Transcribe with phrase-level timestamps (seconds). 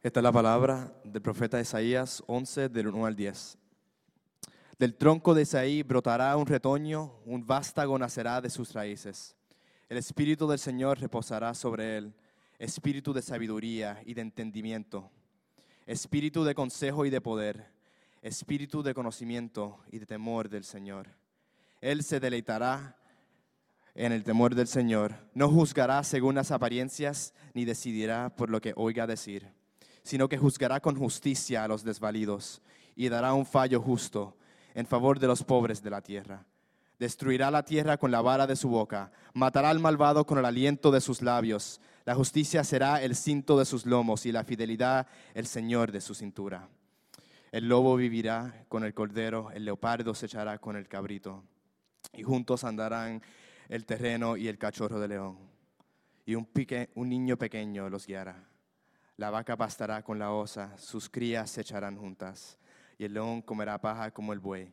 [0.00, 3.58] Esta es la palabra del profeta Isaías 11, del 1 al 10.
[4.78, 9.34] Del tronco de Isaí brotará un retoño, un vástago nacerá de sus raíces.
[9.88, 12.14] El espíritu del Señor reposará sobre él,
[12.60, 15.10] espíritu de sabiduría y de entendimiento,
[15.84, 17.66] espíritu de consejo y de poder,
[18.22, 21.08] espíritu de conocimiento y de temor del Señor.
[21.80, 22.96] Él se deleitará
[23.96, 28.74] en el temor del Señor, no juzgará según las apariencias, ni decidirá por lo que
[28.76, 29.57] oiga decir,
[30.08, 32.62] sino que juzgará con justicia a los desvalidos
[32.96, 34.38] y dará un fallo justo
[34.74, 36.46] en favor de los pobres de la tierra.
[36.98, 40.90] Destruirá la tierra con la vara de su boca, matará al malvado con el aliento
[40.90, 41.82] de sus labios.
[42.06, 46.14] La justicia será el cinto de sus lomos y la fidelidad el señor de su
[46.14, 46.70] cintura.
[47.52, 51.44] El lobo vivirá con el cordero, el leopardo se echará con el cabrito,
[52.14, 53.20] y juntos andarán
[53.68, 55.38] el terreno y el cachorro de león.
[56.24, 56.48] Y un,
[56.94, 58.47] un niño pequeño los guiará.
[59.18, 62.56] La vaca pastará con la osa, sus crías se echarán juntas,
[62.98, 64.72] y el león comerá paja como el buey.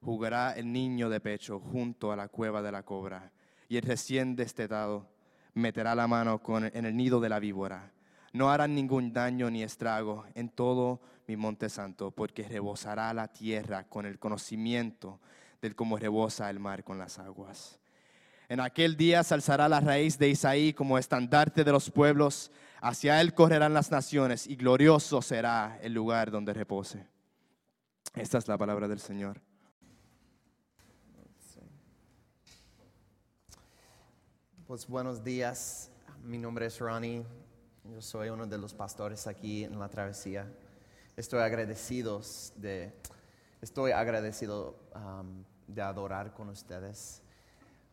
[0.00, 3.32] Jugará el niño de pecho junto a la cueva de la cobra,
[3.68, 5.08] y el recién destetado
[5.54, 6.40] meterá la mano
[6.72, 7.90] en el nido de la víbora.
[8.32, 13.88] No harán ningún daño ni estrago en todo mi monte santo, porque rebosará la tierra
[13.88, 15.18] con el conocimiento
[15.60, 17.80] del cómo rebosa el mar con las aguas.
[18.48, 23.20] En aquel día se alzará la raíz de Isaí como estandarte de los pueblos, hacia
[23.20, 27.06] él correrán las naciones y glorioso será el lugar donde repose.
[28.14, 29.40] Esta es la palabra del Señor.
[34.66, 35.90] Pues buenos días,
[36.22, 37.24] mi nombre es Ronnie,
[37.84, 40.50] yo soy uno de los pastores aquí en la travesía.
[41.16, 42.22] Estoy agradecido
[42.56, 42.92] de,
[43.60, 47.23] estoy agradecido um, de adorar con ustedes.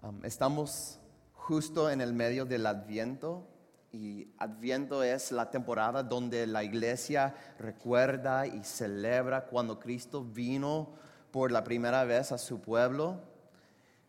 [0.04, 0.98] Um, estamos
[1.34, 3.48] justo en el medio del Adviento
[3.92, 10.90] y Adviento es la temporada donde la iglesia recuerda y celebra cuando Cristo vino
[11.30, 13.20] por la primera vez a su pueblo.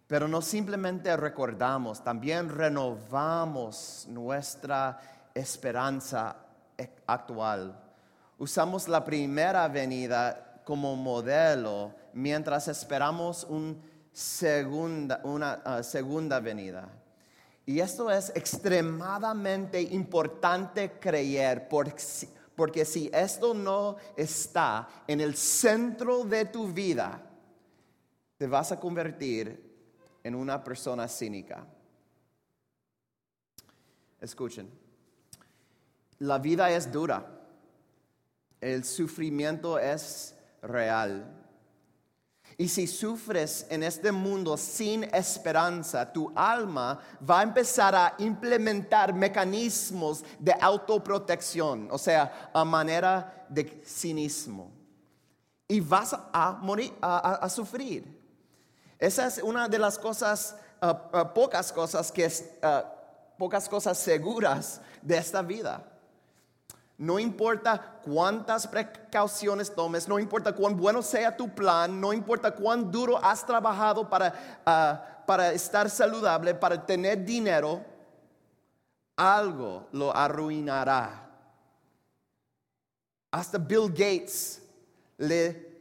[0.06, 4.98] Pero no simplemente recordamos, también renovamos nuestra
[5.34, 6.36] esperanza
[7.06, 7.78] actual.
[8.38, 16.88] Usamos la primera venida como modelo mientras esperamos un segunda, una ah, segunda venida.
[17.64, 22.02] Y esto es extremadamente importante creer, porque,
[22.56, 27.22] porque si esto no está en el centro de tu vida,
[28.36, 29.70] te vas a convertir
[30.24, 31.64] en una persona cínica.
[34.20, 34.68] Escuchen,
[36.18, 37.26] la vida es dura,
[38.60, 41.41] el sufrimiento es real
[42.58, 49.14] y si sufres en este mundo sin esperanza, tu alma va a empezar a implementar
[49.14, 54.70] mecanismos de autoprotección, o sea, a manera de cinismo.
[55.66, 58.20] Y vas a morir, a, sufrir.
[58.98, 65.16] Esa es una de las cosas, ah, pocas cosas que, uh, pocas cosas seguras de
[65.16, 65.91] esta vida.
[67.02, 72.92] No importa cuántas precauciones tomes, no importa cuán bueno sea tu plan, no importa cuán
[72.92, 77.84] duro has trabajado para, ah, para estar saludable, para tener dinero,
[79.16, 81.28] algo lo arruinará.
[83.32, 84.62] Hasta Bill Gates
[85.18, 85.72] le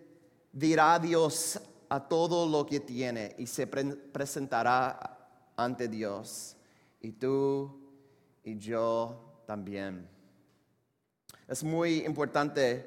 [0.52, 5.20] dirá adiós a todo lo que tiene y se presentará
[5.56, 6.56] ante Dios.
[7.00, 7.80] Y tú
[8.44, 10.20] y yo también.
[11.51, 12.85] Es muy importante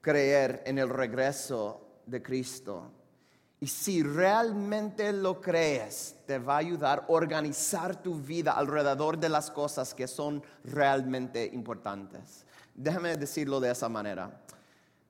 [0.00, 2.88] creer en el regreso de Cristo.
[3.58, 9.28] Y si realmente lo crees, te va a ayudar a organizar tu vida alrededor de
[9.28, 12.46] las cosas que son realmente importantes.
[12.76, 14.40] Déjame decirlo de esa manera.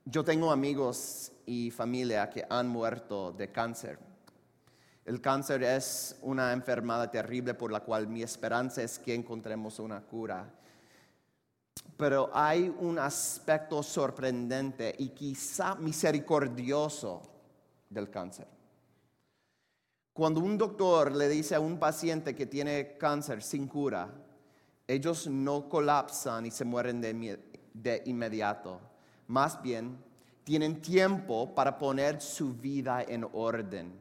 [0.07, 3.99] Yo tengo amigos y familia que han muerto de cáncer.
[5.05, 10.01] El cáncer es una enfermedad terrible por la cual mi esperanza es que encontremos una
[10.01, 10.51] cura
[12.01, 17.21] pero hay un aspecto sorprendente y quizá misericordioso
[17.91, 18.49] del cáncer.
[20.15, 24.09] Cuando un doctor le dice a un paciente que tiene cáncer sin cura,
[24.89, 28.81] ellos no colapsan y se mueren de, inmediato.
[29.27, 30.03] Más bien,
[30.43, 33.93] tienen tiempo para poner su vida en orden.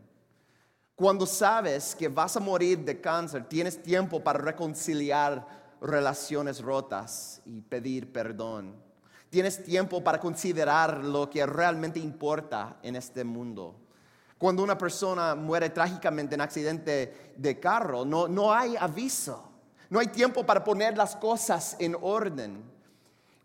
[0.95, 7.61] Cuando sabes que vas a morir de cáncer, tienes tiempo para reconciliar relaciones rotas y
[7.61, 8.75] pedir perdón.
[9.29, 13.75] Tienes tiempo para considerar lo que realmente importa en este mundo.
[14.37, 19.49] Cuando una persona muere trágicamente en accidente de carro, no, no hay aviso.
[19.89, 22.63] No hay tiempo para poner las cosas en orden.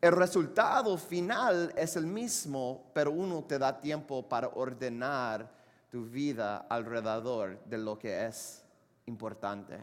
[0.00, 5.50] El resultado final es el mismo, pero uno te da tiempo para ordenar
[5.90, 8.62] tu vida alrededor de lo que es
[9.06, 9.78] importante.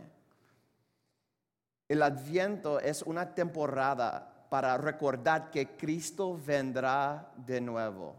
[1.91, 8.15] El adviento es una temporada para recordar que Cristo vendrá de nuevo.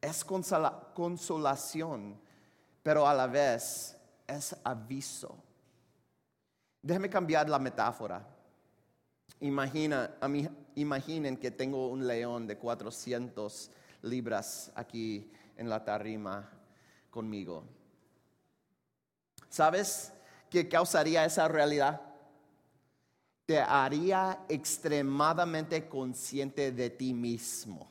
[0.00, 2.16] Es consola- consolación,
[2.80, 5.36] pero a la vez es aviso.
[6.80, 8.24] Déjeme cambiar la metáfora.
[9.40, 10.08] Imagina,
[10.76, 13.68] imaginen que tengo un león de 400
[14.02, 16.48] libras aquí en la tarima
[17.10, 17.64] conmigo.
[19.48, 20.12] ¿Sabes
[20.48, 22.02] qué causaría esa realidad?
[23.50, 27.90] Te haría extremadamente consciente de ti mismo.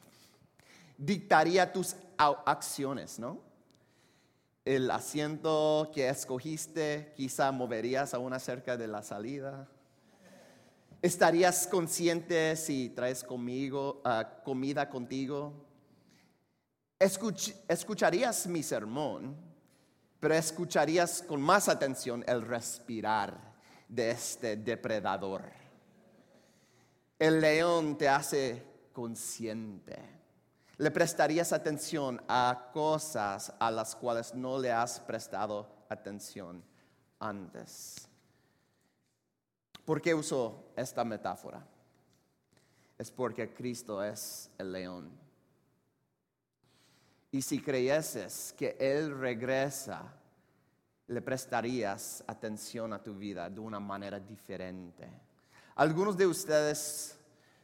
[0.98, 3.42] Dictaría tus acciones, ¿no?
[4.64, 9.68] El asiento que escogiste quizá moverías aún acerca de la salida.
[11.02, 15.52] ¿Estarías consciente si traes conmigo, ah, comida contigo?
[16.98, 19.36] Escuch- escucharías mi sermón,
[20.22, 23.49] pero escucharías con más atención el respirar
[23.90, 25.44] de este depredador.
[27.18, 28.64] El león te hace
[28.94, 29.98] consciente.
[30.78, 36.64] Le prestarías atención a cosas a las cuales no le has prestado atención
[37.20, 38.08] antes.
[39.84, 41.66] ¿Por qué uso esta metáfora?
[42.98, 45.10] Es porque Cristo es el león.
[47.32, 50.19] Y si creyeses que Él regresa,
[51.10, 55.10] le prestarías atención a tu vida de una manera diferente.
[55.76, 57.18] Algunos de ustedes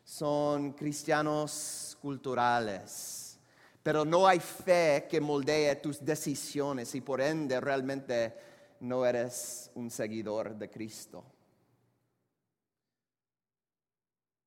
[0.04, 3.40] son cristianos culturales,
[3.84, 8.36] pero no hay fe que moldee tus decisiones y por ende realmente
[8.80, 11.24] no eres un seguidor de Cristo.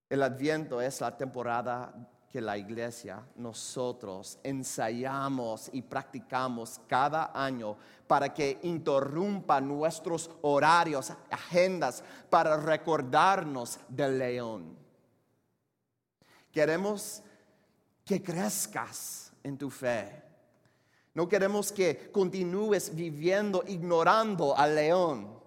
[0.09, 1.94] El adviento es la temporada
[2.31, 7.77] que la iglesia, nosotros ensayamos y practicamos cada año
[8.07, 14.77] para que interrumpa nuestros horarios, agendas, para recordarnos del león.
[16.53, 17.23] Queremos
[18.05, 20.23] que crezcas en tu fe.
[21.15, 25.41] No queremos que continúes viviendo ignorando al león.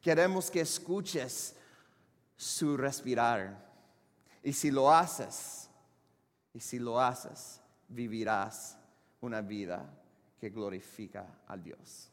[0.00, 1.56] Queremos que escuches
[2.36, 3.73] su respirar.
[4.44, 5.70] Y si lo haces,
[6.52, 8.76] y si lo haces, vivirás
[9.22, 9.90] una vida
[10.38, 12.10] que glorifica a Dios.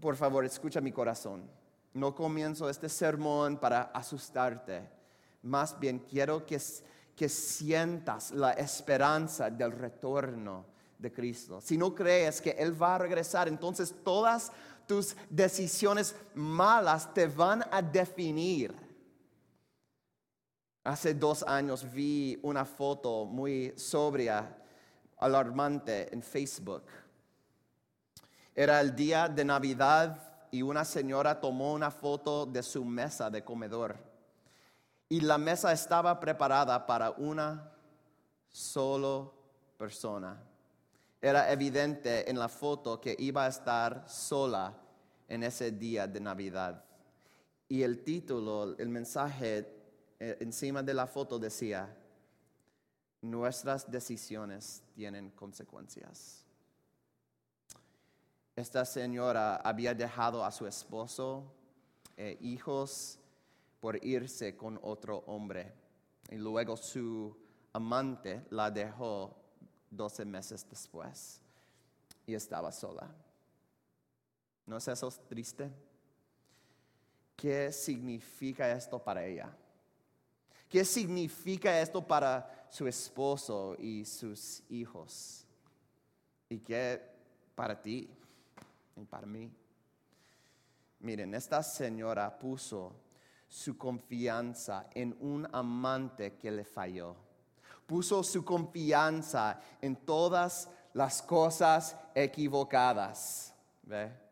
[0.00, 1.48] Por favor, escucha mi corazón.
[1.92, 4.90] No comienzo este sermón para asustarte.
[5.42, 6.60] Más bien quiero que,
[7.14, 10.66] que sientas la esperanza del retorno
[10.98, 11.60] de Cristo.
[11.60, 14.50] Si no crees que Él va a regresar, entonces todas
[14.88, 18.83] tus decisiones malas te van a definir.
[20.84, 24.54] Hace dos años vi una foto muy sobria,
[25.16, 26.82] alarmante en Facebook.
[28.54, 33.42] Era el día de Navidad y una señora tomó una foto de su mesa de
[33.42, 33.96] comedor.
[35.08, 37.72] Y la mesa estaba preparada para una
[38.50, 39.32] solo
[39.78, 40.38] persona.
[41.18, 44.74] Era evidente en la foto que iba a estar sola
[45.28, 46.84] en ese día de Navidad.
[47.68, 49.83] Y el título, el mensaje
[50.18, 51.94] encima de la foto decía,
[53.20, 56.44] nuestras decisiones tienen consecuencias.
[58.56, 61.52] Esta señora había dejado a su esposo,
[62.16, 63.18] e hijos,
[63.80, 65.72] por irse con otro hombre.
[66.30, 67.36] Y luego su
[67.72, 69.36] amante la dejó
[69.90, 71.40] 12 meses después
[72.26, 73.14] y estaba sola.
[74.66, 75.70] ¿No es eso triste?
[77.36, 79.54] ¿Qué significa esto para ella?
[80.68, 85.46] ¿Qué significa esto para su esposo y sus hijos?
[86.48, 87.00] ¿Y qué
[87.54, 88.08] para ti
[88.96, 89.52] y para mí?
[91.00, 92.92] Miren, esta señora puso
[93.48, 97.14] su confianza en un amante que le falló.
[97.86, 103.54] Puso su confianza en todas las cosas equivocadas.
[103.82, 104.23] ¿Ve?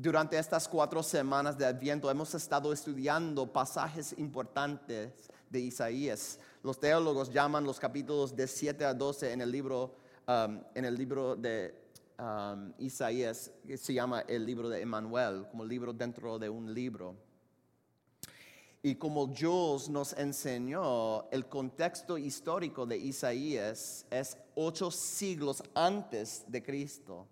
[0.00, 6.38] Durante estas cuatro semanas de Adviento hemos estado estudiando pasajes importantes de Isaías.
[6.62, 9.96] Los teólogos llaman los capítulos de 7 a 12 en el libro,
[10.28, 11.74] um, en el libro de
[12.16, 17.16] um, Isaías, que se llama el libro de Emmanuel, como libro dentro de un libro.
[18.80, 26.62] Y como Jules nos enseñó, el contexto histórico de Isaías es ocho siglos antes de
[26.62, 27.26] Cristo.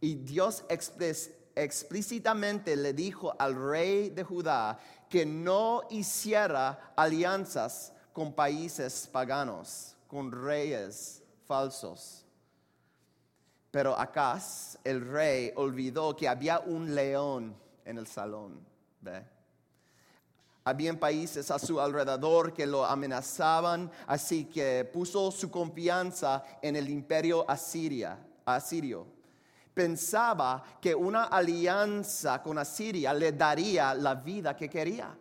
[0.00, 4.78] Y Dios expres- explícitamente le dijo al rey de Judá
[5.08, 12.24] que no hiciera alianzas con países paganos, con reyes falsos.
[13.70, 18.60] Pero Acaz, el rey, olvidó que había un león en el salón.
[19.00, 19.24] ¿ve?
[20.64, 26.88] Habían países a su alrededor que lo amenazaban, así que puso su confianza en el
[26.88, 29.06] imperio asiria, asirio.
[29.74, 35.16] Pensaba que una alianza con Asiria le daría la vida que quería.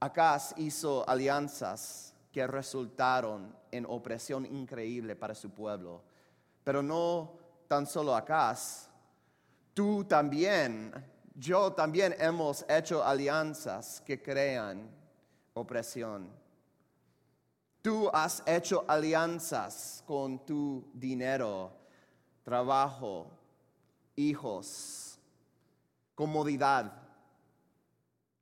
[0.00, 6.02] Acaz hizo alianzas que resultaron en opresión increíble para su pueblo.
[6.62, 8.88] Pero no tan solo Acaz,
[9.72, 10.92] tú también,
[11.34, 14.90] yo también hemos hecho alianzas que crean
[15.54, 16.28] opresión.
[17.80, 21.70] Tú has hecho alianzas con tu dinero,
[22.44, 23.30] trabajo,
[24.14, 25.18] hijos,
[26.14, 26.92] comodidad,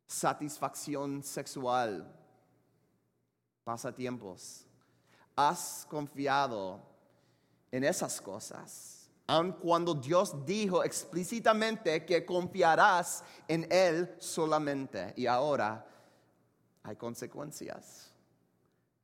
[0.06, 2.12] satisfacción sexual,
[3.64, 4.66] pasatiempos.
[5.34, 6.82] Has confiado
[7.70, 15.14] en esas cosas, aun cuando Dios dijo explícitamente que confiarás en Él solamente.
[15.16, 15.86] Y ahora
[16.82, 18.12] hay consecuencias.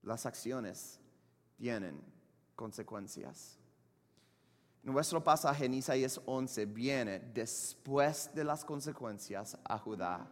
[0.02, 1.00] Las acciones
[1.56, 2.02] tienen
[2.54, 3.57] consecuencias.
[4.88, 10.26] Nuestro pasaje en Isaías 11 viene después de las consecuencias a Judá.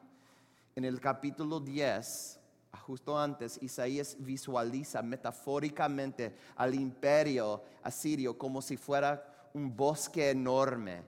[0.75, 2.41] En el capítulo 10,
[2.81, 11.03] justo antes, Isaías visualiza metafóricamente al imperio asirio como si fuera un bosque enorme.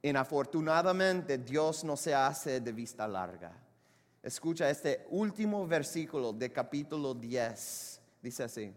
[0.00, 3.52] Inafortunadamente, Dios no se hace de vista larga.
[4.22, 8.00] Escucha este último versículo de capítulo 10.
[8.22, 8.72] Dice así.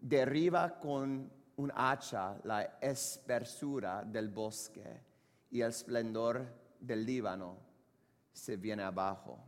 [0.00, 5.00] Derriba con un hacha la espesura del bosque
[5.50, 6.46] y el esplendor
[6.80, 7.56] del Líbano
[8.32, 9.38] se viene abajo.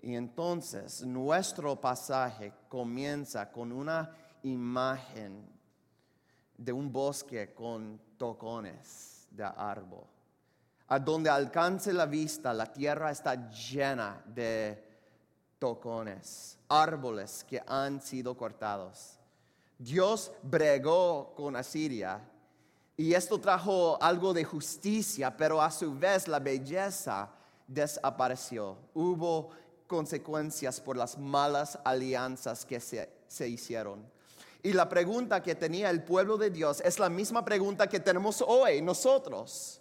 [0.00, 5.48] Y entonces nuestro pasaje comienza con una imagen
[6.56, 10.04] de un bosque con tocones de árbol.
[10.88, 14.84] A donde alcance la vista, la tierra está llena de
[15.58, 19.18] tocones, árboles que han sido cortados.
[19.78, 22.20] Dios bregó con Asiria
[22.96, 27.30] y esto trajo algo de justicia, pero a su vez la belleza
[27.66, 28.78] desapareció.
[28.94, 29.50] Hubo
[29.88, 34.04] consecuencias por las malas alianzas que se, se, hicieron.
[34.62, 38.42] Y la pregunta que tenía el pueblo de Dios es la misma pregunta que tenemos
[38.46, 39.80] hoy nosotros.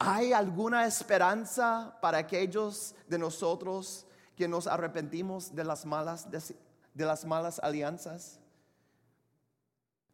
[0.00, 4.04] ¿Hay alguna esperanza para aquellos de nosotros
[4.36, 8.39] que nos arrepentimos de las malas, de las malas alianzas?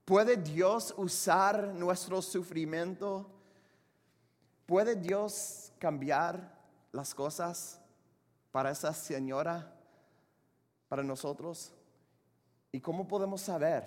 [0.06, 3.28] ¿Puede Dios usar nuestro sufrimiento?
[4.64, 6.56] ¿Puede Dios cambiar
[6.92, 7.80] las cosas
[8.52, 9.74] para esa señora,
[10.88, 11.72] para nosotros?
[12.70, 13.84] ¿Y cómo podemos saber?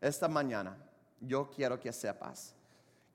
[0.00, 0.78] Esta mañana
[1.20, 2.54] yo quiero que sepas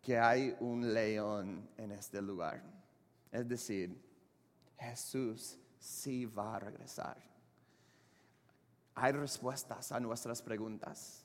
[0.04, 2.62] que hay un león en este lugar.
[3.32, 4.00] Es decir,
[4.78, 7.18] Jesús sí va a regresar
[9.02, 11.24] hay respuestas a nuestras preguntas.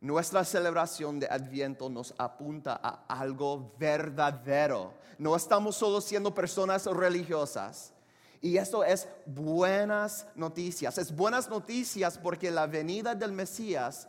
[0.00, 4.94] Nuestra celebración de Adviento nos apunta a algo verdadero.
[5.18, 7.92] No estamos solo siendo personas religiosas.
[8.40, 10.98] Y eso es buenas noticias.
[10.98, 14.08] Es buenas noticias porque la venida del Mesías,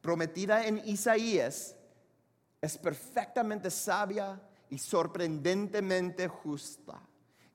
[0.00, 1.74] prometida en Isaías,
[2.60, 4.40] es perfectamente sabia
[4.70, 7.00] y sorprendentemente justa.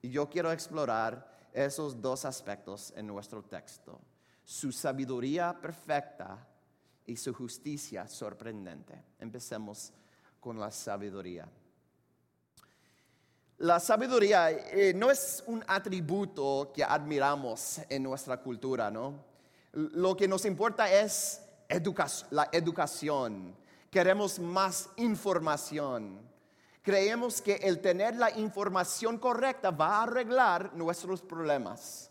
[0.02, 3.98] Y yo quiero explorar esos dos aspectos en nuestro texto
[4.44, 6.46] su sabiduría perfecta
[7.06, 9.02] y su justicia sorprendente.
[9.18, 9.92] Empecemos
[10.40, 11.48] con la sabiduría.
[13.58, 19.24] La sabiduría eh, no es un atributo que admiramos en nuestra cultura, ¿no?
[19.72, 21.40] Lo que nos importa es
[22.30, 23.56] la educación.
[23.90, 26.20] Queremos más información.
[26.82, 32.10] Creemos que el tener la información correcta va a arreglar nuestros problemas.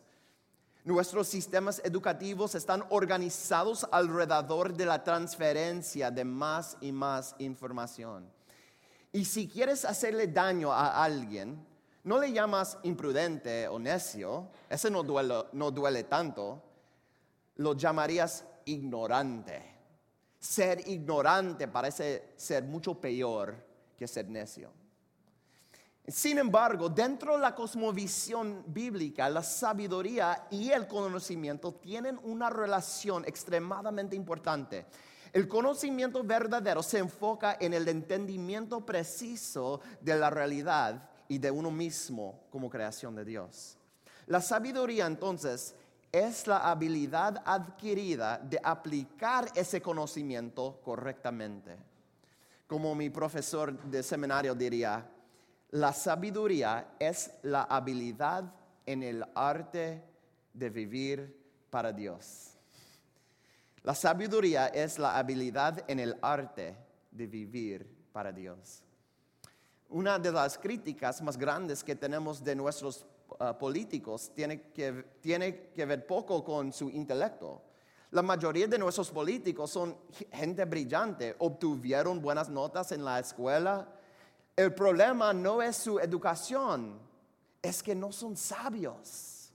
[0.84, 8.28] Nuestros sistemas educativos están organizados alrededor de la transferencia de más y más información.
[9.12, 11.64] Y si quieres hacerle daño a alguien,
[12.04, 16.64] no le llamas imprudente o necio, ese no duele, no duele tanto,
[17.58, 19.62] lo llamarías ignorante.
[20.40, 23.56] Ser ignorante parece ser mucho peor
[23.96, 24.81] que ser necio.
[26.08, 33.24] Sin embargo, dentro de la cosmovisión bíblica, la sabiduría y el conocimiento tienen una relación
[33.26, 34.86] extremadamente importante.
[35.32, 41.72] El conocimiento verdadero se enfoca en el entendimiento preciso de la realidad y de uno
[41.72, 43.78] mismo como creación de Dios.
[44.26, 45.76] La sabiduría entonces
[46.12, 51.78] es la habilidad adquirida de aplicar ese conocimiento correctamente.
[52.68, 55.10] Como mi profesor de seminario diría,
[55.72, 58.54] la sabiduría es la habilidad
[58.86, 60.04] en el arte
[60.54, 62.58] de vivir para Dios.
[63.84, 66.76] La sabiduría es la habilidad en el arte
[67.10, 68.84] de vivir para Dios.
[69.90, 73.06] Una de las críticas más grandes que tenemos de nuestros
[73.40, 77.62] uh, políticos tiene que, tiene que ver poco con su intelecto.
[78.12, 79.98] La mayoría de nuestros políticos son
[80.32, 83.88] gente brillante, obtuvieron buenas notas en la escuela.
[84.56, 87.00] El problema no es su educación,
[87.62, 89.52] es que no son sabios.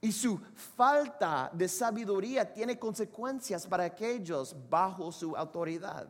[0.00, 0.40] Y su
[0.76, 6.08] falta de sabiduría tiene consecuencias para aquellos bajo su autoridad.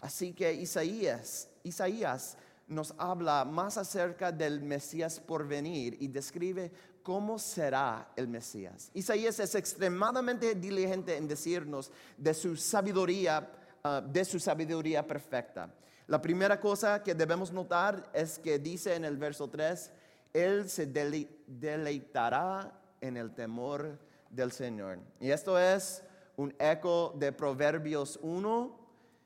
[0.00, 6.70] Así que Isaías, Isaías nos habla más acerca del Mesías por venir y describe
[7.02, 8.90] cómo será el Mesías.
[8.94, 13.50] Isaías es extremadamente diligente en decirnos de su sabiduría,
[13.96, 15.72] ah, de su sabiduría perfecta.
[16.06, 19.90] La primera cosa que debemos notar es que dice en el verso 3,
[20.32, 23.98] Él se deleitará en el temor
[24.30, 24.98] del Señor.
[25.20, 26.02] Y esto es
[26.36, 28.78] un eco de Proverbios 1,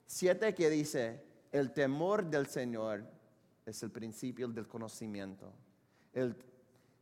[0.07, 3.05] 7 que dice, el temor del Señor
[3.67, 5.53] es el principio del conocimiento.
[6.13, 6.37] El,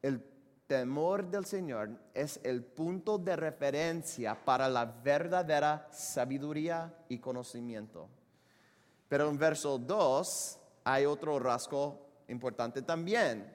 [0.02, 0.21] el
[0.70, 8.08] temor del Señor es el punto de referencia para la verdadera sabiduría y conocimiento.
[9.08, 13.52] Pero en verso 2 hay otro rasgo importante también.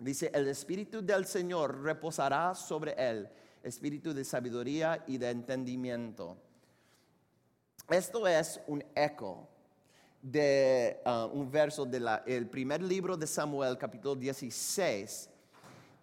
[0.00, 3.28] Dice, el Espíritu del Señor reposará sobre él,
[3.62, 6.36] espíritu de sabiduría y de entendimiento.
[7.88, 9.48] Esto es un eco
[10.20, 15.28] de uh, un verso del primer libro de Samuel, capítulo 16.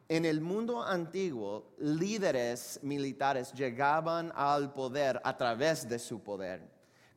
[0.09, 6.61] En el mundo antiguo, líderes militares llegaban al poder a través de su poder.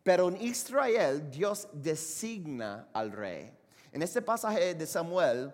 [0.04, 3.52] Pero en Israel, Dios designa al rey.
[3.90, 5.52] En este pasaje de Samuel,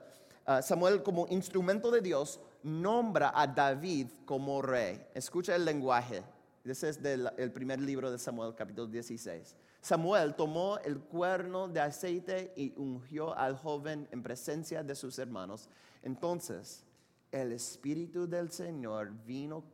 [0.51, 4.98] Ah, Samuel como instrumento de Dios nombra a David como rey.
[5.12, 6.22] Escucha el lenguaje.
[6.64, 9.55] Ese es del el primer libro de Samuel, capítulo 16.
[9.83, 15.68] Samuel tomó el cuerno de aceite y ungió al joven en presencia de sus hermanos.
[16.03, 16.87] Entonces,
[17.31, 19.64] el Espíritu del Señor vino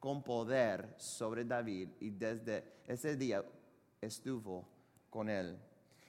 [0.00, 3.44] con poder sobre David y desde ese día
[4.00, 4.68] estuvo
[5.10, 5.58] con él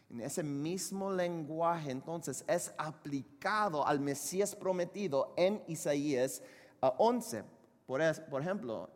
[0.10, 6.42] en ese mismo lenguaje entonces es aplicado al Mesías prometido en Isaías
[6.80, 7.44] 11.
[7.86, 8.90] Por, por ejemplo,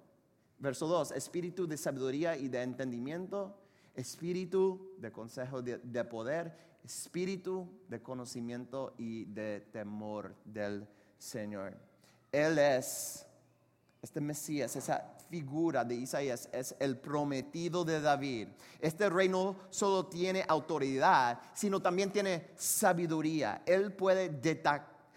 [0.59, 3.55] verso 2, espíritu de sabiduría y de entendimiento,
[3.95, 11.88] espíritu de consejo de, de poder, espíritu de conocimiento y de temor del Señor.
[12.31, 13.25] Él es,
[14.01, 18.49] este Mesías, esa figura de Isaías es el prometido de David.
[18.79, 23.61] Este reino solo tiene autoridad, sino también tiene sabiduría.
[23.65, 24.29] Él puede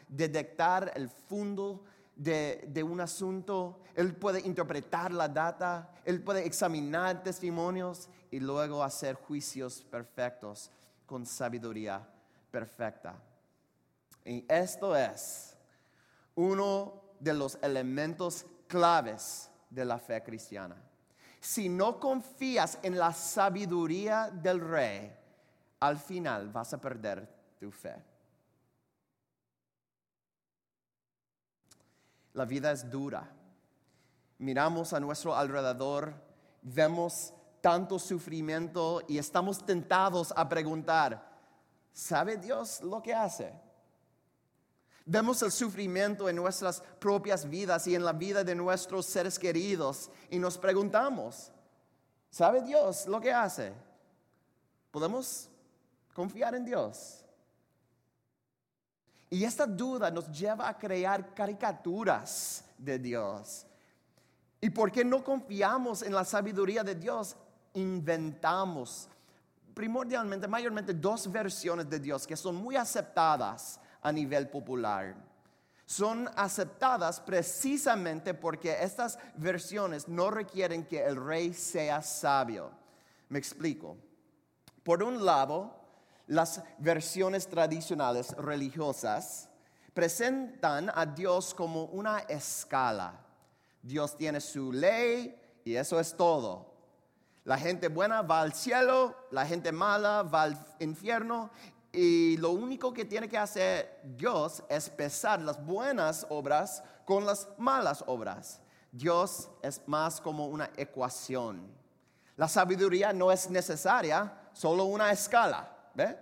[0.09, 7.23] detectar el fondo de, de, un asunto, él puede interpretar la data, él puede examinar
[7.23, 10.71] testimonios y luego hacer juicios perfectos
[11.07, 12.07] con sabiduría
[12.51, 13.15] perfecta.
[14.25, 15.57] Y esto es
[16.35, 20.77] uno de los elementos claves de la fe cristiana.
[21.41, 25.17] Si no confías en la sabiduría del rey,
[25.81, 27.95] al final vas a perder tu fe.
[32.35, 33.31] La vida es dura.
[34.39, 36.15] Miramos a nuestro alrededor,
[36.63, 41.39] vemos tanto sufrimiento y estamos tentados a preguntar,
[41.93, 43.53] ¿sabe Dios lo que hace?
[45.05, 50.11] Vemos el sufrimiento en nuestras propias vidas y en la vida de nuestros seres queridos
[50.31, 51.51] y nos preguntamos,
[52.31, 53.73] ¿sabe Dios lo que hace?
[54.91, 55.49] ¿Podemos
[56.15, 57.25] confiar en Dios?
[59.31, 63.67] Y esta duda nos lleva a crear caricaturas de Dios.
[64.61, 67.35] ¿Y por qué no confiamos en la sabiduría de Dios?
[67.75, 69.09] Inventamos
[69.75, 75.15] primordialmente, mayormente dos versiones de Dios que son muy aceptadas a nivel popular.
[75.87, 82.71] Son aceptadas precisamente porque estas versiones no requieren que el rey sea sabio.
[83.29, 83.97] Me explico.
[84.83, 85.75] Por un lado,
[86.29, 89.49] las versiones tradicionales religiosas
[89.93, 93.21] presentan a Dios como una escala.
[93.83, 96.73] Dios tiene su ley y eso es todo.
[97.45, 101.51] La gente buena va al cielo, la gente mala va al infierno
[101.93, 107.47] y lo único que tiene que hacer Dios es pesar las buenas obras con las
[107.59, 108.61] malas obras.
[108.91, 111.67] Dios es más como una ecuación.
[112.37, 115.69] La sabiduría no es necesaria, solo una escala.
[115.95, 116.19] ¿Ve?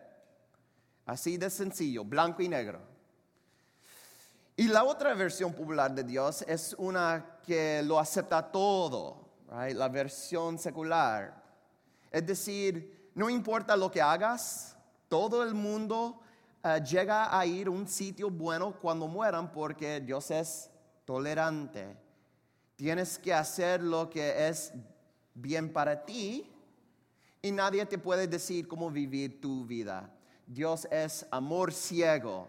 [1.06, 2.80] Así de sencillo, blanco y negro.
[4.56, 10.58] Y la otra versión popular de Dios es una que lo acepta todo, la versión
[10.58, 11.42] secular.
[12.10, 14.76] Es decir, no importa lo que hagas,
[15.10, 16.20] todo el mundo
[16.62, 20.70] eh, llega a ir a un sitio bueno cuando mueran porque Dios es
[21.04, 21.96] tolerante.
[22.76, 24.72] Tienes que hacer lo que es
[25.34, 26.48] bien para ti
[27.42, 30.08] y nadie te puede decir cómo vivir tu vida.
[30.46, 32.46] Dios es amor ciego,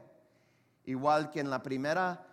[0.86, 2.28] igual que en la primera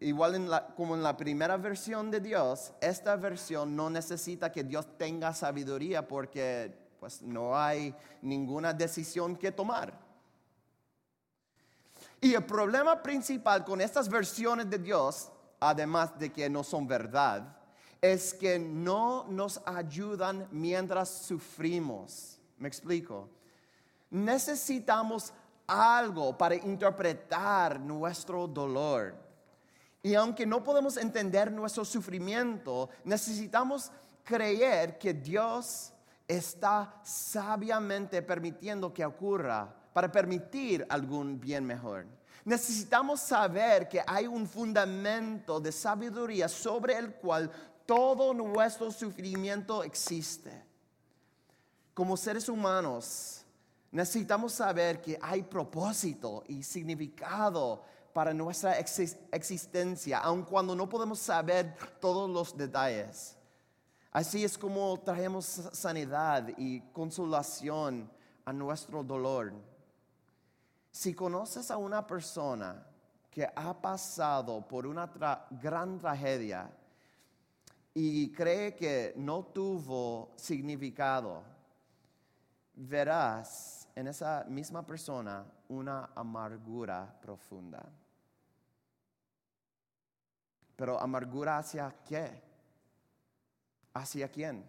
[0.00, 5.32] igual como en la primera versión de Dios, esta versión no necesita que Dios tenga
[5.32, 9.98] sabiduría porque pues no hay ninguna decisión que tomar.
[12.20, 17.56] Y el problema principal con estas versiones de Dios, además de que no son verdad,
[18.02, 22.38] es que no nos ayudan mientras sufrimos.
[22.58, 23.30] ¿Me explico?
[24.10, 25.32] Necesitamos
[25.66, 29.14] algo para interpretar nuestro dolor.
[30.02, 33.90] Y aunque no podemos entender nuestro sufrimiento, necesitamos
[34.24, 35.92] creer que Dios
[36.30, 42.06] está sabiamente permitiendo que ocurra para permitir algún bien mejor.
[42.44, 47.50] Necesitamos saber que hay un fundamento de sabiduría sobre el cual
[47.84, 50.64] todo nuestro sufrimiento existe.
[51.92, 53.44] Como seres humanos,
[53.90, 61.74] necesitamos saber que hay propósito y significado para nuestra existencia, aun cuando no podemos saber
[62.00, 63.36] todos los detalles.
[64.12, 68.10] Así es como traemos sanidad y consolación
[68.44, 69.52] a nuestro dolor.
[70.90, 72.84] Si conoces a una persona
[73.30, 75.08] que ha pasado por una
[75.62, 76.68] gran tragedia
[77.94, 81.44] y cree que no tuvo significado,
[82.74, 87.88] verás en esa misma persona una amargura profunda.
[90.74, 92.49] Pero amargura hacia qué?
[93.94, 94.64] ¿Hacia quién?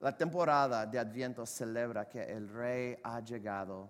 [0.00, 3.88] La temporada de Adviento celebra que el rey ha llegado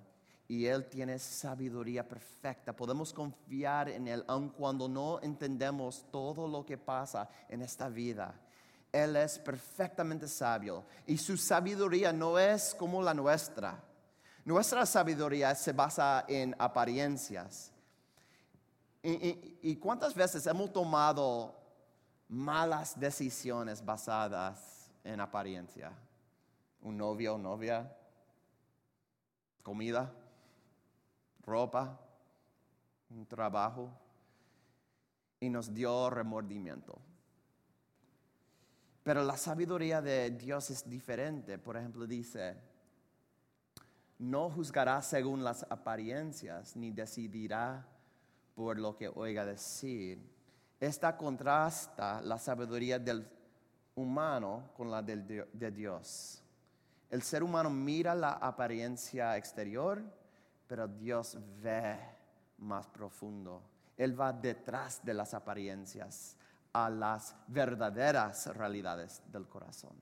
[0.48, 2.72] y él tiene sabiduría perfecta.
[2.72, 8.34] Podemos confiar en él aun cuando no entendemos todo lo que pasa en esta vida.
[8.92, 13.82] Él es perfectamente sabio y su sabiduría no es como la nuestra.
[14.44, 17.72] Nuestra sabiduría se basa en apariencias.
[19.02, 21.65] ¿Y, y cuántas veces hemos tomado
[22.28, 25.92] malas decisiones basadas en apariencia.
[26.82, 27.96] Un novio o novia,
[29.62, 30.12] comida,
[31.42, 31.98] ropa,
[33.10, 33.90] un trabajo,
[35.40, 36.98] y nos dio remordimiento.
[39.02, 41.58] Pero la sabiduría de Dios es diferente.
[41.58, 42.56] Por ejemplo, dice,
[44.18, 47.86] no juzgará según las apariencias, ni decidirá
[48.54, 50.35] por lo que oiga decir
[50.80, 53.26] esta contrasta la sabiduría del
[53.94, 56.42] humano con la de Dios.
[57.08, 60.02] El ser humano mira la apariencia exterior,
[60.66, 61.98] pero Dios ve
[62.58, 63.62] más profundo.
[63.96, 66.36] Él va detrás de las apariencias
[66.72, 69.96] a las verdaderas realidades del corazón.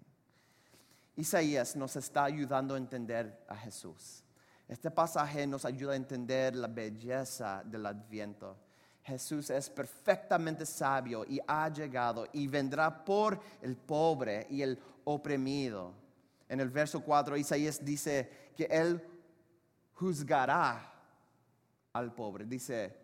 [1.16, 4.24] Isaías nos está ayudando a entender a Jesús.
[4.66, 8.63] Este pasaje nos ayuda a entender la belleza del adviento
[9.04, 15.92] Jesús es perfectamente sabio y ha llegado y vendrá por el pobre y el oprimido.
[16.48, 19.02] En el verso 4 Isaías dice que Él
[19.94, 20.90] juzgará
[21.92, 22.46] al pobre.
[22.46, 22.96] Dice,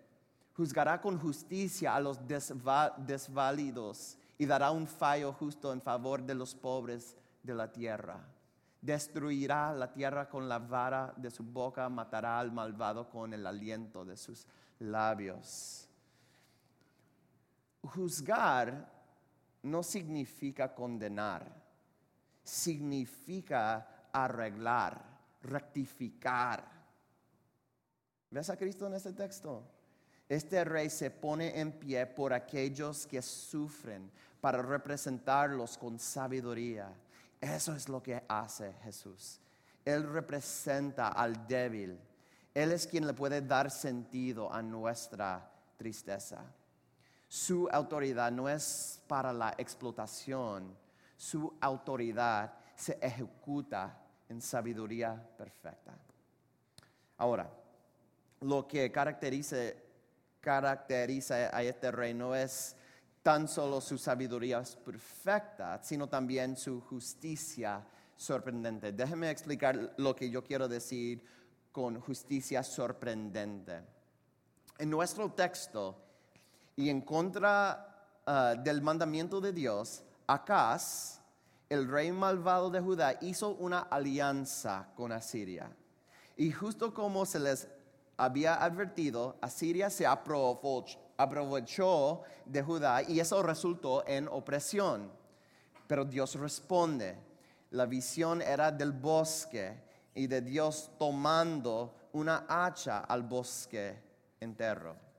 [0.56, 6.54] juzgará con justicia a los desvalidos y dará un fallo justo en favor de los
[6.54, 8.18] pobres de la tierra.
[8.80, 14.06] Destruirá la tierra con la vara de su boca, matará al malvado con el aliento
[14.06, 14.46] de sus
[14.78, 15.89] labios.
[17.82, 18.88] Juzgar
[19.62, 21.46] no significa condenar,
[22.42, 25.02] significa arreglar,
[25.42, 26.64] rectificar.
[28.30, 29.62] ¿Ves a Cristo en este texto?
[30.28, 36.92] Este rey se pone en pie por aquellos que sufren para representarlos con sabiduría.
[37.40, 39.40] Eso es lo que hace Jesús.
[39.84, 41.98] Él representa al débil.
[42.54, 46.44] Él es quien le puede dar sentido a nuestra tristeza.
[47.30, 50.76] Su autoridad no es para la explotación,
[51.16, 53.96] su autoridad se ejecuta
[54.28, 55.96] en sabiduría perfecta.
[57.18, 57.48] Ahora,
[58.40, 59.56] lo que caracteriza,
[61.52, 62.74] a este rey no es
[63.22, 68.90] tan solo su sabiduría perfecta, sino también su justicia sorprendente.
[68.90, 71.24] Déjeme explicar lo que yo quiero decir
[71.70, 73.82] con justicia sorprendente.
[74.78, 76.09] En nuestro texto,
[76.76, 81.20] y en contra ah, del mandamiento de Dios, Acaz,
[81.68, 85.70] el rey malvado de Judá, hizo una alianza con Asiria.
[86.36, 87.68] Y justo como se les
[88.16, 95.10] había advertido, Asiria se aprovechó de Judá y eso resultó en opresión.
[95.86, 97.16] Pero Dios responde.
[97.70, 99.80] La visión era del bosque
[100.14, 103.96] y de Dios tomando una hacha al bosque
[104.40, 105.09] entero.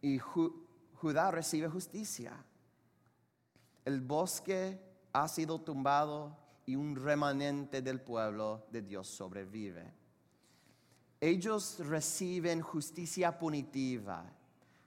[0.00, 2.32] Y Judá recibe justicia.
[3.84, 4.80] El bosque
[5.12, 9.92] ha sido tumbado y un remanente del pueblo de Dios sobrevive.
[11.20, 14.24] Ellos reciben justicia punitiva,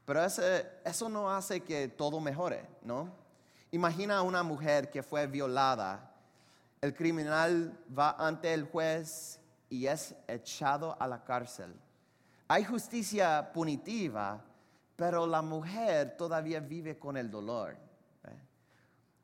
[0.06, 3.12] pero eso no hace que todo mejore, ¿no?
[3.72, 6.12] Imagina a una mujer que fue violada
[6.82, 11.72] el criminal va ante el juez y es echado a la cárcel.
[12.48, 14.44] Hay justicia punitiva,
[15.02, 17.76] pero la mujer todavía vive con el dolor.
[18.24, 18.40] ¿eh?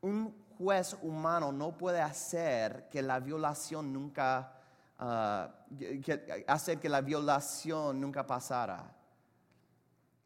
[0.00, 4.54] Un juez humano no puede hacer que la violación nunca,
[4.98, 5.48] ah,
[6.48, 8.92] hacer que la violación nunca pasara.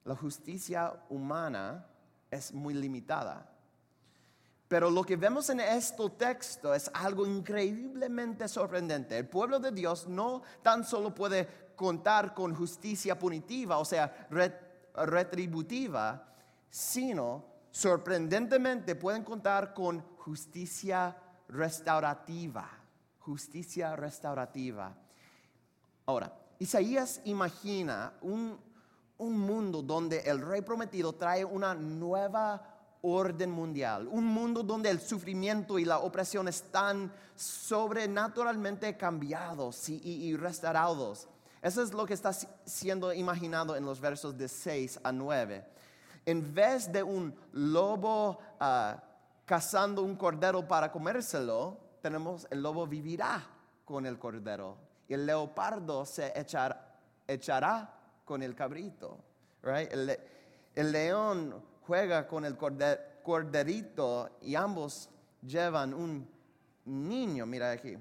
[0.04, 1.86] La justicia humana
[2.30, 3.46] es muy limitada.
[4.68, 9.18] Pero lo que vemos en este texto es algo increíblemente sorprendente.
[9.18, 14.26] El pueblo de Dios no tan solo puede contar con justicia punitiva, o sea,
[14.94, 16.26] retributiva,
[16.68, 21.16] sino sorprendentemente pueden contar con justicia
[21.48, 22.68] restaurativa.
[23.18, 24.94] Justicia restaurativa.
[26.06, 28.58] Ahora, Isaías imagina un,
[29.18, 35.00] un mundo donde el rey prometido trae una nueva orden mundial, un mundo donde el
[35.00, 41.28] sufrimiento y la opresión están sobrenaturalmente cambiados y, restaurados.
[41.62, 45.64] Eso es lo que está siendo imaginado en los versos de 6 a 9.
[46.26, 49.00] En vez de un lobo ah,
[49.46, 53.46] cazando un cordero para comérselo, tenemos el lobo vivirá
[53.84, 54.76] con el cordero
[55.08, 56.32] y el leopardo se
[57.28, 57.94] echará
[58.24, 59.18] con el cabrito.
[59.62, 62.56] el león juega con el
[63.22, 65.08] corderito y ambos
[65.42, 66.28] llevan un
[66.86, 67.96] niño, mira aquí.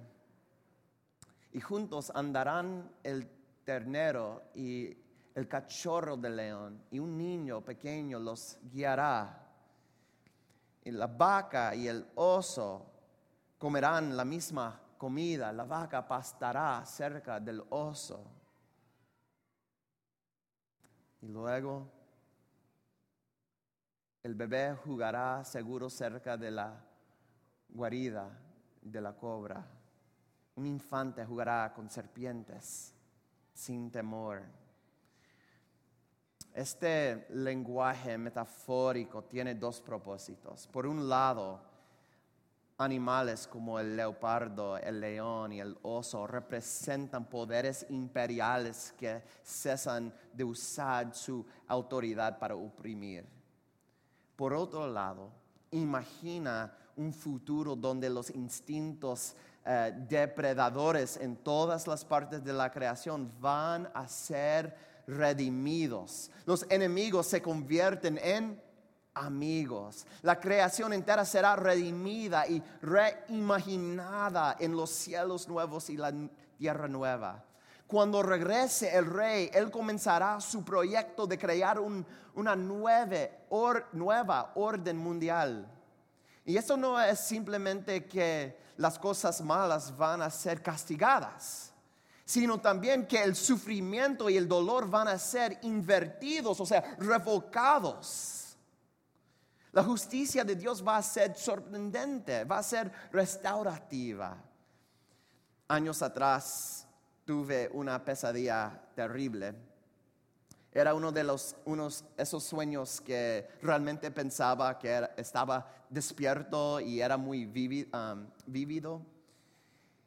[1.54, 3.28] Y juntos andarán el
[3.64, 4.98] ternero y
[5.34, 9.38] el cachorro del león, y un niño pequeño los guiará.
[10.84, 12.92] Y la vaca y el oso
[13.58, 18.26] comerán la misma comida, la vaca pastará cerca del oso.
[21.22, 21.88] Y luego
[24.24, 26.84] el bebé jugará seguro cerca de la
[27.70, 28.30] guarida
[28.82, 29.66] de la cobra.
[30.56, 32.96] Un infante jugará con serpientes
[33.62, 34.44] sin temor.
[36.54, 40.68] Este lenguaje metafórico tiene dos propósitos.
[40.68, 41.62] Por un lado,
[42.78, 50.44] animales como el leopardo, el león y el oso representan poderes imperiales que cesan de
[50.44, 53.42] usar su autoridad para oprimir
[54.42, 55.30] por otro lado,
[55.70, 63.32] imagina un futuro donde los instintos eh, depredadores en todas las partes de la creación
[63.40, 66.32] van a ser redimidos.
[66.46, 68.60] Los enemigos se convierten en
[69.14, 70.06] amigos.
[70.22, 76.12] La creación entera será redimida y reimaginada en los cielos nuevos y la
[76.58, 77.46] tierra nueva.
[77.86, 81.78] Cuando regrese el rey, él comenzará su proyecto de crear
[82.34, 85.68] una nueva orden mundial.
[86.46, 91.72] Y eso no es simplemente que las cosas malas van a ser castigadas,
[92.26, 98.58] sino también que el sufrimiento y el dolor van a ser invertidos, o sea, revocados.
[99.72, 104.36] La justicia de Dios va a ser sorprendente, va a ser restaurativa.
[105.68, 106.88] Años atrás
[107.24, 109.71] tuve una pesadilla terrible.
[110.74, 117.18] Era uno de los, unos, esos sueños que realmente pensaba que estaba despierto y era
[117.18, 119.02] muy um, vívido.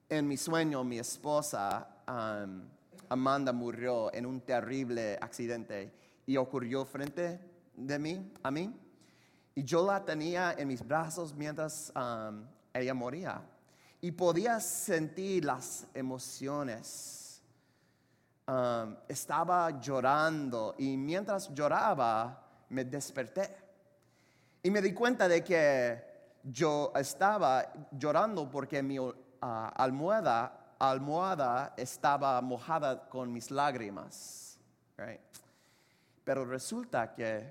[0.09, 2.63] En mi sueño, mi esposa um,
[3.11, 5.93] Amanda murió en un terrible accidente
[6.25, 7.41] y ocurrió frente
[7.77, 8.75] de mí, a mí.
[9.55, 13.43] Y yo la tenía en mis brazos mientras um, ella moría.
[14.01, 17.24] Y podía sentir las emociones.
[18.47, 23.57] Um, estaba llorando y mientras lloraba me desperté.
[24.63, 26.05] Y me di cuenta de que
[26.43, 34.59] yo estaba llorando porque mi uh, almohada, almohada estaba mojada con mis lágrimas.
[34.99, 35.21] right?
[36.23, 37.51] Pero resulta que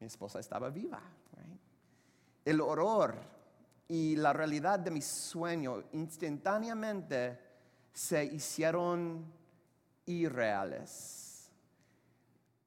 [0.00, 1.00] mi esposa estaba viva.
[1.36, 1.60] right?
[2.44, 3.14] El horror
[3.86, 7.38] y la realidad de mi sueño instantáneamente
[7.92, 9.37] se hicieron
[10.08, 11.50] irreales.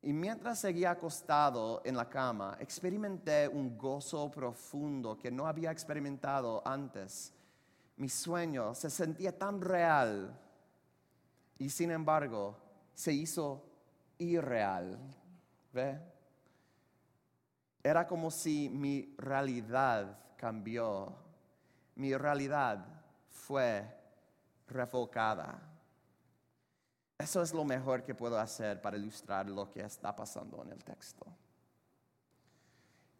[0.03, 6.61] Y mientras seguía acostado en la cama, experimenté un gozo profundo que no había experimentado
[6.65, 7.33] antes.
[7.97, 10.39] Mi sueño se sentía tan real
[11.59, 12.57] y sin embargo
[12.93, 13.63] se hizo
[14.17, 14.97] irreal.
[15.71, 15.99] ¿Ve?
[17.83, 21.15] Era como si mi realidad cambió.
[21.95, 22.83] Mi realidad
[23.29, 23.85] fue
[24.67, 25.70] revocada.
[27.21, 30.83] Eso es lo mejor que puedo hacer para ilustrar lo que está pasando en el
[30.83, 31.25] texto.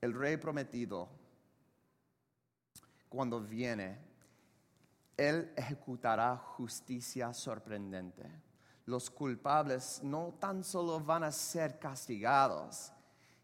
[0.02, 1.08] El rey prometido,
[3.08, 4.00] cuando viene,
[5.16, 8.24] él ejecutará justicia sorprendente.
[8.88, 12.92] Los culpables no tan solo van a ser castigados,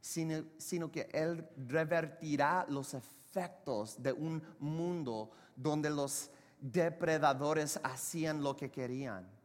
[0.01, 8.57] sino, sino que Él revertirá los efectos de un mundo donde los depredadores hacían lo
[8.57, 9.36] que querían.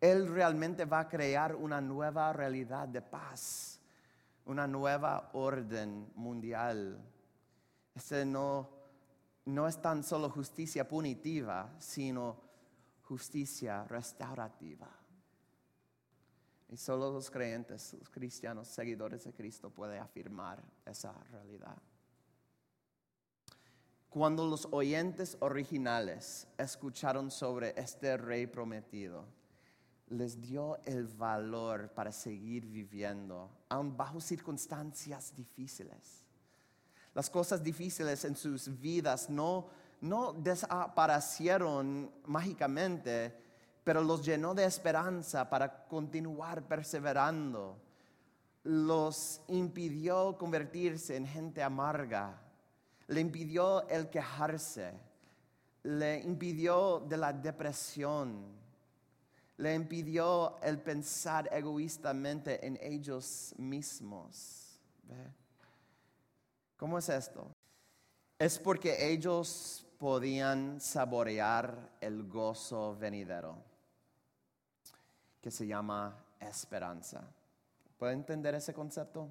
[0.00, 3.80] Él realmente va a crear una nueva realidad de paz,
[4.46, 6.98] una nueva orden mundial.
[7.94, 8.70] Este no,
[9.44, 12.40] no es tan solo justicia punitiva, sino
[13.02, 14.88] justicia restaurativa.
[16.70, 21.76] Y solo los creyentes, los cristianos, seguidores de Cristo pueden afirmar esa realidad.
[24.08, 29.24] Cuando los oyentes originales escucharon sobre este rey prometido,
[30.10, 36.24] les dio el valor para seguir viviendo, aun bajo circunstancias difíciles.
[37.14, 39.68] Las cosas difíciles en sus vidas no,
[40.00, 43.36] no desaparecieron mágicamente,
[43.84, 47.80] pero los llenó de esperanza para continuar perseverando.
[48.64, 52.40] Los impidió convertirse en gente amarga.
[53.06, 54.92] Le impidió el quejarse.
[55.84, 58.59] Le impidió de la depresión.
[59.60, 64.80] Le impidió el pensar egoístamente en ellos mismos.
[66.78, 67.46] ¿Cómo es esto?
[68.38, 73.58] Es porque ellos podían saborear el gozo venidero,
[75.42, 77.22] que se llama esperanza.
[77.98, 79.28] ¿Pueden entender ese concepto?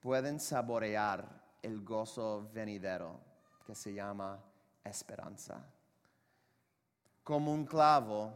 [0.00, 1.28] Pueden saborear
[1.60, 3.20] el gozo venidero,
[3.66, 4.42] que se llama
[4.82, 5.62] esperanza.
[7.22, 8.32] Como un clavo,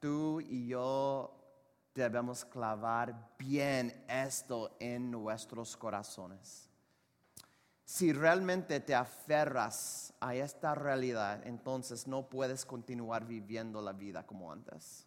[0.00, 1.34] tú y yo
[1.94, 6.68] debemos clavar bien esto en nuestros corazones.
[7.84, 14.52] Si realmente te aferras a esta realidad, entonces no puedes continuar viviendo la vida como
[14.52, 15.06] antes.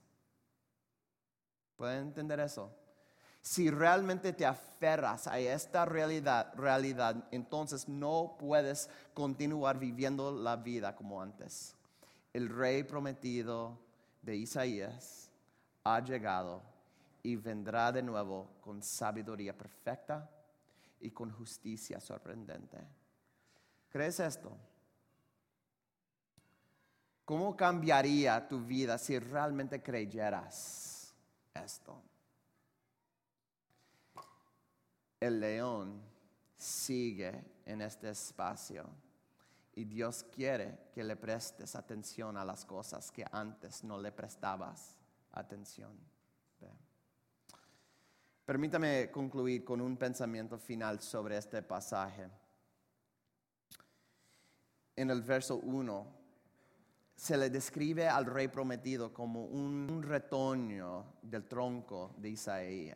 [1.75, 2.75] ¿Pueden entender eso?
[3.41, 10.95] Si realmente te aferras a esta realidad, realidad, entonces no puedes continuar viviendo la vida
[10.95, 11.75] como antes.
[12.33, 13.79] El rey prometido
[14.21, 15.31] de Isaías
[15.83, 16.61] ha llegado
[17.23, 20.29] y vendrá de nuevo con sabiduría perfecta
[20.99, 22.77] y con justicia sorprendente.
[23.89, 24.55] ¿Crees esto?
[27.25, 31.13] ¿Cómo cambiaría tu vida si realmente creyeras
[31.53, 32.01] esto?
[35.19, 36.01] El león
[36.57, 38.85] sigue en este espacio
[39.73, 44.95] y Dios quiere que le prestes atención a las cosas que antes no le prestabas
[45.31, 45.97] atención.
[48.45, 52.27] Permítame concluir con un pensamiento final sobre este pasaje.
[54.95, 56.21] En el verso 1
[57.15, 62.93] se le describe al rey prometido como un retoño del tronco de Isaí.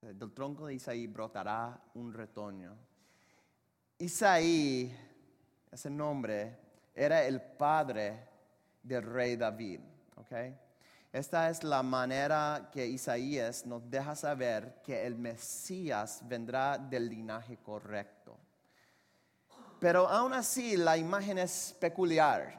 [0.00, 2.76] Del tronco de Isaí brotará un retoño.
[3.98, 4.96] Isaí,
[5.74, 6.56] ese nombre,
[6.94, 8.28] era el padre
[8.80, 9.80] del rey David.
[10.16, 10.56] ¿okay?
[11.12, 17.56] Esta es la manera que Isaías nos deja saber que el Mesías vendrá del linaje
[17.56, 18.36] correcto.
[19.80, 22.56] Pero aún así la imagen es peculiar.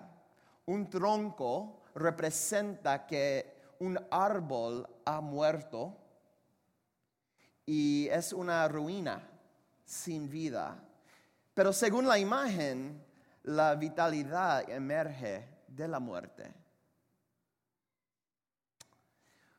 [0.66, 5.96] Un tronco representa que un árbol ha muerto
[7.66, 9.32] y es una ruina.
[9.86, 10.76] sin vida.
[11.54, 13.05] Pero según la imagen,
[13.46, 16.52] la vitalidad emerge de la muerte.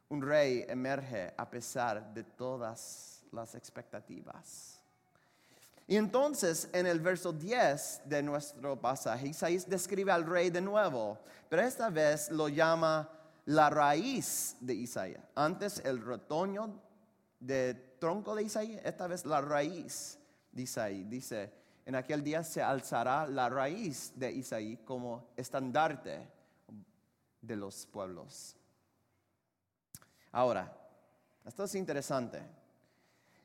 [0.08, 4.80] Un rey emerge a pesar de todas las expectativas.
[5.86, 11.18] Y entonces en el verso 10 de nuestro pasaje, Isaías describe al rey de nuevo,
[11.48, 13.08] pero esta vez lo llama
[13.44, 15.22] la raíz de Isaías.
[15.36, 16.80] Antes el retoño
[17.38, 20.18] de tronco de Isaías, esta vez la raíz
[20.50, 21.08] de Isaías.
[21.08, 26.28] Dice, en aquel día se alzará la raíz de Isaí como estandarte
[27.40, 28.56] de los pueblos.
[30.32, 30.76] Ahora,
[31.44, 32.42] esto es interesante.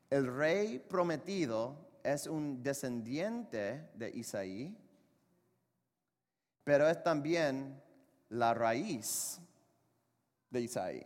[0.09, 4.75] El rey prometido es un descendiente de Isaí,
[6.63, 7.79] pero es también
[8.29, 9.39] la raíz
[10.49, 11.03] de Isaí.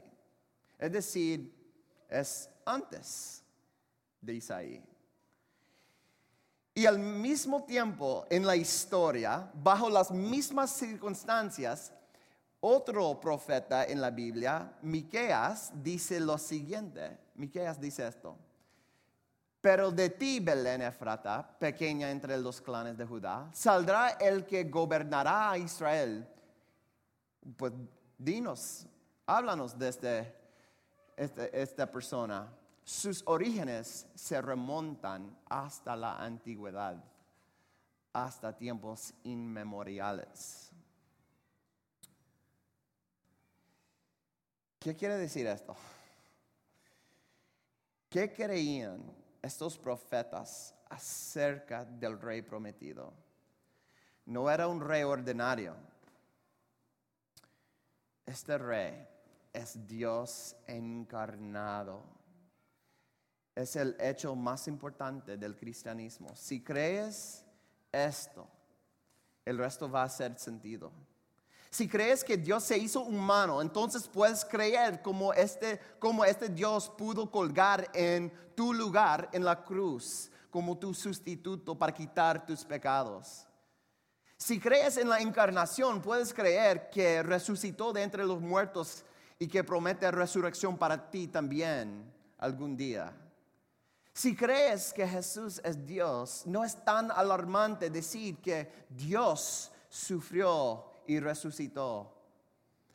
[0.80, 1.54] Es decir,
[2.08, 3.44] es antes
[4.22, 4.95] de Isaí.
[6.78, 11.94] Y al mismo tiempo, en la historia, bajo las mismas circunstancias,
[12.60, 17.18] otro profeta en la Biblia, Miqueas, dice lo siguiente.
[17.36, 18.36] Miqueas dice esto.
[19.62, 25.52] Pero de ti, Belén Efrata, pequeña entre los clanes de Judá, saldrá el que gobernará
[25.52, 26.28] a Israel.
[27.56, 27.72] Pues
[28.18, 28.86] dinos,
[29.26, 30.36] háblanos de este,
[31.16, 32.52] este esta persona
[32.86, 37.04] sus orígenes se remontan hasta la antigüedad,
[38.14, 40.70] hasta tiempos inmemoriales.
[44.80, 45.76] ¿Qué quiere decir esto?
[48.08, 49.02] ¿Qué creían
[49.42, 53.12] estos profetas acerca del rey prometido?
[54.28, 55.76] No era un rey ordinario.
[58.28, 59.08] Este rey
[59.52, 62.15] es Dios encarnado
[63.56, 66.36] es el hecho más importante del cristianismo.
[66.36, 67.44] Si crees
[67.92, 68.48] esto,
[69.46, 70.92] el resto va a hacer sentido.
[71.70, 76.90] Si crees que Dios se hizo humano, entonces puedes creer como este, como este Dios
[76.98, 83.46] pudo colgar en tu lugar en la cruz como tu sustituto para quitar tus pecados.
[84.38, 89.04] Si crees en la encarnación, puedes creer que resucitó de entre los muertos
[89.38, 93.14] y que promete resurrección para ti también algún día.
[94.16, 101.20] Si crees que Jesús es Dios, no es tan alarmante decir que Dios sufrió y
[101.20, 102.14] resucitó.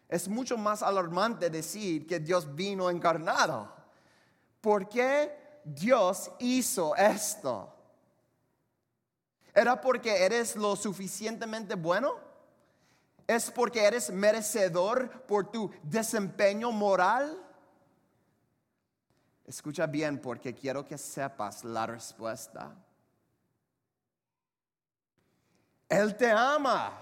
[0.08, 3.70] Es mucho más alarmante decir que Dios vino encarnado.
[4.62, 7.70] ¿Por qué Dios hizo esto?
[9.54, 12.14] ¿Era porque eres lo suficientemente bueno?
[13.26, 17.49] ¿Es porque eres merecedor por tu desempeño moral?
[19.50, 22.72] Escucha bien porque quiero que sepas la respuesta.
[25.88, 26.92] Él te ama.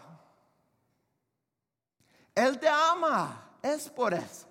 [2.35, 3.59] Él te ama.
[3.61, 4.47] Es por eso.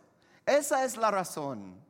[0.46, 1.84] Esa es la razón.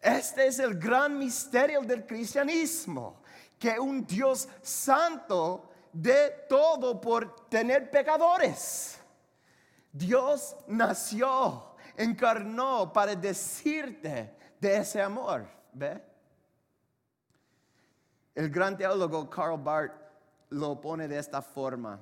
[0.00, 3.20] Este es el gran misterio del cristianismo,
[3.58, 8.96] que un Dios santo de todo por tener pecadores.
[9.90, 15.48] Dios nació, encarnó para decirte de ese amor.
[15.72, 16.02] ¿Ve?
[18.34, 19.92] El gran teólogo Karl Barth
[20.50, 22.00] lo pone de esta forma.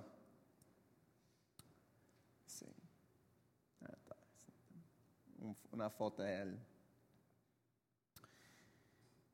[5.73, 6.59] Una foto de él.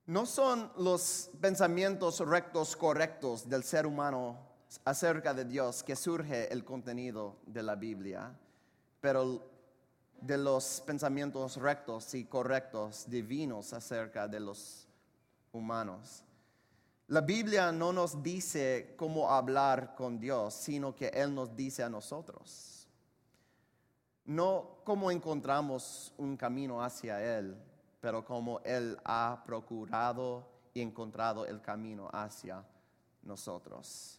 [0.06, 4.38] No son los pensamientos rectos correctos del ser humano
[4.84, 8.38] acerca de Dios que surge el contenido de la Biblia,
[9.00, 9.53] pero
[10.20, 14.86] de los pensamientos rectos y correctos divinos acerca de los
[15.52, 16.22] humanos.
[17.08, 21.90] La Biblia no nos dice cómo hablar con Dios, sino que Él nos dice a
[21.90, 22.88] nosotros.
[24.24, 27.56] No cómo encontramos un camino hacia Él,
[28.00, 32.64] pero cómo Él ha procurado y encontrado el camino hacia
[33.22, 34.18] nosotros.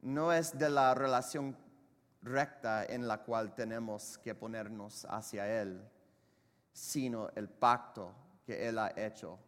[0.00, 1.56] No es de la relación
[2.22, 5.82] recta en la cual tenemos que ponernos hacia Él,
[6.72, 8.14] sino el pacto
[8.44, 9.38] que Él ha hecho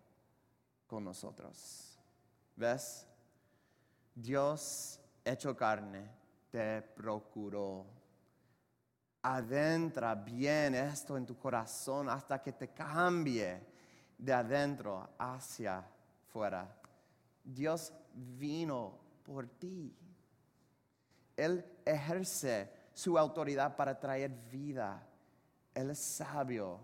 [0.86, 1.98] con nosotros.
[2.56, 3.06] ¿Ves?
[4.14, 6.08] Dios hecho carne
[6.50, 7.86] te procuró.
[9.22, 13.58] Adentra bien esto en tu corazón hasta que te cambie
[14.18, 15.82] de adentro hacia
[16.26, 16.68] fuera.
[17.42, 19.92] Dios vino por ti.
[21.36, 25.06] Él ejerce su autoridad para traer vida.
[25.74, 26.80] Él es sabio.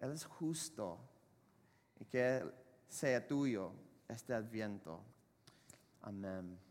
[0.00, 0.98] Él es justo.
[1.98, 2.44] Y que
[2.88, 3.72] sea tuyo
[4.08, 5.00] este adviento.
[6.02, 6.63] Amén.